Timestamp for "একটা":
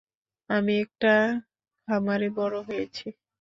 0.83-1.13